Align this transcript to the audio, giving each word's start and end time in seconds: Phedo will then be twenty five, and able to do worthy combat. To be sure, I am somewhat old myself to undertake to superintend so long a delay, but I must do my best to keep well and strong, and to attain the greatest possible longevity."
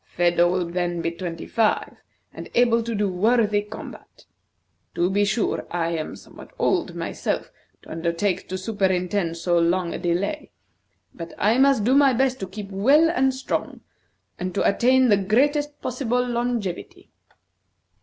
Phedo 0.17 0.49
will 0.49 0.65
then 0.67 0.99
be 0.99 1.11
twenty 1.11 1.45
five, 1.45 1.95
and 2.33 2.49
able 2.55 2.81
to 2.81 2.95
do 2.95 3.07
worthy 3.07 3.61
combat. 3.61 4.25
To 4.95 5.11
be 5.11 5.23
sure, 5.23 5.67
I 5.69 5.89
am 5.89 6.15
somewhat 6.15 6.49
old 6.57 6.95
myself 6.95 7.51
to 7.83 7.91
undertake 7.91 8.49
to 8.49 8.57
superintend 8.57 9.37
so 9.37 9.59
long 9.59 9.93
a 9.93 9.99
delay, 9.99 10.49
but 11.13 11.35
I 11.37 11.59
must 11.59 11.83
do 11.83 11.93
my 11.93 12.13
best 12.13 12.39
to 12.39 12.47
keep 12.47 12.71
well 12.71 13.11
and 13.11 13.31
strong, 13.31 13.81
and 14.39 14.55
to 14.55 14.67
attain 14.67 15.09
the 15.09 15.17
greatest 15.17 15.79
possible 15.83 16.27
longevity." 16.27 17.11